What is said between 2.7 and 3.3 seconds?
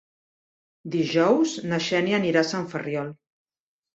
Ferriol.